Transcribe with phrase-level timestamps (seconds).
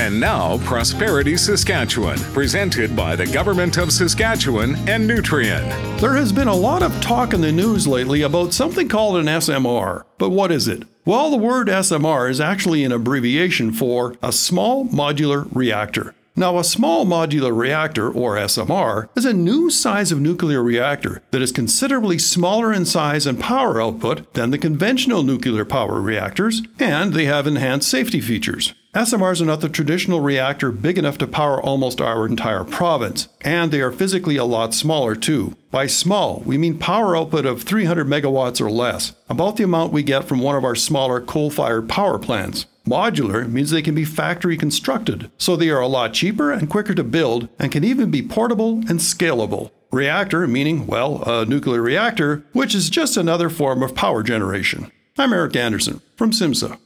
[0.00, 6.00] And now, Prosperity Saskatchewan, presented by the Government of Saskatchewan and Nutrien.
[6.00, 9.26] There has been a lot of talk in the news lately about something called an
[9.26, 10.04] SMR.
[10.16, 10.84] But what is it?
[11.04, 16.14] Well, the word SMR is actually an abbreviation for a small modular reactor.
[16.36, 21.42] Now, a small modular reactor, or SMR, is a new size of nuclear reactor that
[21.42, 27.14] is considerably smaller in size and power output than the conventional nuclear power reactors, and
[27.14, 28.74] they have enhanced safety features.
[28.94, 33.70] SMRs are not the traditional reactor big enough to power almost our entire province, and
[33.70, 35.56] they are physically a lot smaller too.
[35.70, 40.02] By small, we mean power output of 300 megawatts or less, about the amount we
[40.04, 42.66] get from one of our smaller coal fired power plants.
[42.90, 46.92] Modular means they can be factory constructed, so they are a lot cheaper and quicker
[46.92, 49.70] to build and can even be portable and scalable.
[49.92, 54.90] Reactor meaning, well, a nuclear reactor, which is just another form of power generation.
[55.16, 56.80] I'm Eric Anderson from SIMSA.